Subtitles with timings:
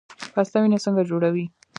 [0.33, 1.45] پسته وینه څنګه جوړوي؟